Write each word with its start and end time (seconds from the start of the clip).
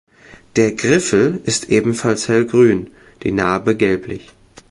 Der 0.55 0.71
Griffel 0.71 1.41
ist 1.43 1.69
ebenfalls 1.69 2.27
hellgrün, 2.27 2.89
die 3.21 3.31
Narbe 3.31 3.75
gelblich. 3.77 4.31